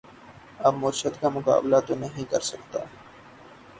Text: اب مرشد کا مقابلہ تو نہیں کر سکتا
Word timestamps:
اب 0.59 0.73
مرشد 0.75 1.19
کا 1.21 1.29
مقابلہ 1.29 1.79
تو 1.87 1.95
نہیں 1.95 2.25
کر 2.31 2.39
سکتا 2.43 2.79